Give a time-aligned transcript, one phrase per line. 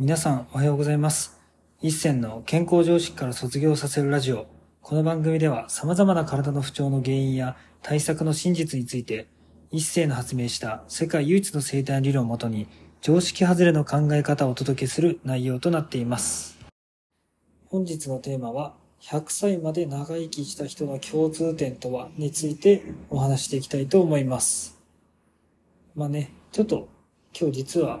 [0.00, 1.38] 皆さんおはようございます。
[1.82, 4.46] 一銭の健康常識から卒業させるラジオ。
[4.80, 9.28] この番組では様々な体の不調の原因や対策の真実について、
[9.70, 12.66] 一世の発明した世界唯一の生態理論をもとに、
[13.02, 16.58] 常識外れの考え方をお届けする内容となっています。
[17.66, 24.80] 本日のテーマは、100歳まで長生きした人の共通点とはについてお話していきたいと思います。
[25.94, 26.88] まあね、ちょっと
[27.38, 28.00] 今日実は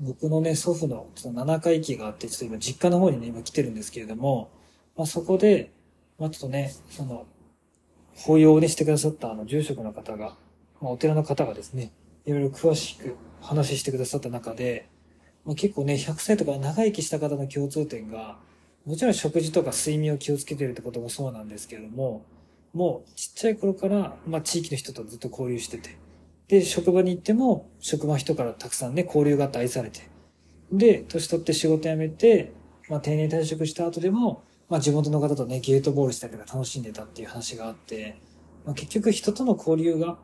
[0.00, 4.50] 僕のね、祖父のちょっと7回忌があって、ちょっと今実家の方にね、今来てるんですけれども、
[4.96, 5.72] まあそこで、
[6.18, 7.26] まあちょっとね、その、
[8.14, 10.36] 法要をね、してくださったあの住職の方が、
[10.80, 11.92] まあお寺の方がですね、
[12.26, 14.88] いろいろ詳しく話してくださった中で、
[15.44, 18.38] まあ結構ね、100歳とか長生きした方の共通点が、
[18.86, 22.24] もちろん食事とか睡眠を気をつけてるってこともそうなんですけれども、
[22.72, 25.96] もうちっちゃい頃から、まあ地域の人とずっと交流してて、
[26.48, 30.00] で、職場に行っても、職場人からたくさんね、交流があって愛されて。
[30.72, 32.52] で、年取って仕事辞めて、
[32.88, 38.16] まあ定年退職した後でも、まあ地元の方とね、ゲートボールしたりとか楽しんでたっていう話があって、
[38.64, 40.18] まあ結局人との交流が、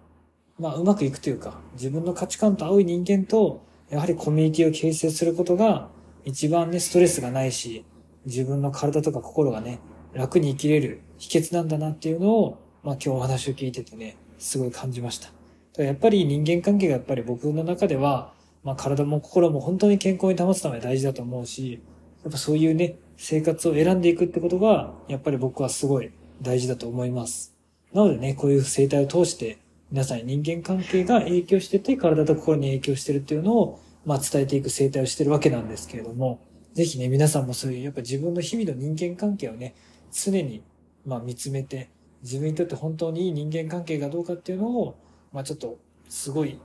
[0.59, 5.91] まあうまくいくというか、自分の価値観と合う人間と、やはりコミュニティを形成することが、
[6.25, 7.85] 一番ね、ストレスがないし、
[8.25, 9.79] 自分の体とか心がね、
[10.15, 15.44] 楽に生きれる秘訣なんだなっていうのを、まあ今日お話を聞いててね、すごい感じました。
[15.83, 21.83] やっぱり人間関係がやっぱり僕の中では、まあ体も心も本当に健康に保つため大事だと思うし、
[22.23, 27.55] やっぱそういうね、生活を選んでいくってことが、やっぱり僕はすごい大事だと思います。
[27.93, 29.59] なのでね、こういう生態を通して、
[29.91, 36.41] 皆さんに人間関係が影響してて、体と心に影響してるっていうのを、まあ伝えていく生態をしてるわけなんですけれども、
[36.73, 39.75] ぜひね、皆さんもそういう、やっぱ自分の日々の人間関係をね、
[40.13, 40.63] 常に、
[41.07, 41.91] まあ見つめて、
[42.23, 44.97] 自分にとって本当にいい人間関係がどうかっていうのを、
[45.35, 46.59] まあちょっと、すごい、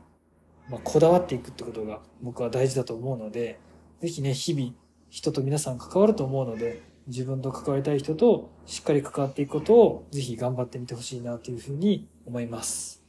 [0.69, 3.59] まあこだわっていくってことが僕は大事だと思うので、
[3.99, 4.73] ぜひね、日々、
[5.09, 13.03] 人と皆さん関わると思うので、自分と関わりたい人としっかり関わっていくことをぜひ頑張ってみてほしいなというふうに思います。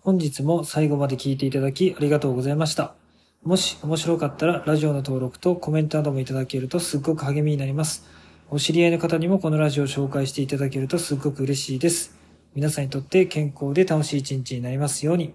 [0.00, 2.96] 本日も最後まで聞いていただきありがとうございました。
[3.44, 8.04] もし面白かったらラジオの登録とコメントなどもいただけるとすっごく励みになります。
[8.50, 12.17] お知り合いの方にもこのラジオを紹介していただけるとすっごく嬉しいです。
[12.54, 15.34] 皆さんにとって健康で楽しい一日になりますように。